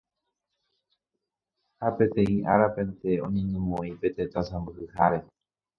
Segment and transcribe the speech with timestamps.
[1.79, 5.19] ha peteĩ árapente oñeñemoĩ pe tetã sãmbyhyháre